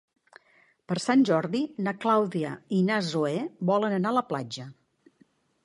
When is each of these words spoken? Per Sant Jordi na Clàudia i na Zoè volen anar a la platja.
Per 0.91 0.95
Sant 1.03 1.25
Jordi 1.31 1.61
na 1.89 1.93
Clàudia 2.07 2.55
i 2.79 2.81
na 2.89 2.99
Zoè 3.13 3.37
volen 3.73 3.97
anar 3.99 4.15
a 4.15 4.19
la 4.19 4.27
platja. 4.33 4.69